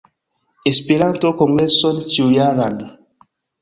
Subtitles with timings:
[0.71, 2.85] Esperanto-kongreson ĉiujaran